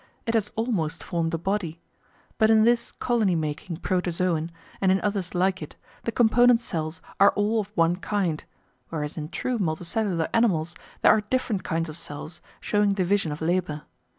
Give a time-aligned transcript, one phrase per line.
[0.25, 1.79] It has almost formed a body!
[2.39, 4.49] But in this "colony making" Protozoon,
[4.81, 8.43] and in others like it, the component cells are all of one kind,
[8.89, 13.83] whereas in true multicellular animals there are different kinds of cells, showing division of labour.